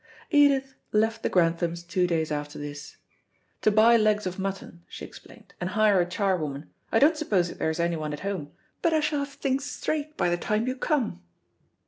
[0.31, 2.97] Edith left the Granthams two days after this,
[3.61, 6.71] "to buy legs of mutton," she explained, "and hire a charwoman.
[6.91, 8.51] I don't suppose there's anyone at home.
[8.81, 11.21] But I shall have things straight by the time you come."